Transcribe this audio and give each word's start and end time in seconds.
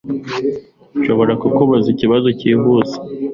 Nshobora 0.99 1.33
kukubaza 1.41 1.87
ikibazo 1.91 2.27
cyihuse 2.39 2.95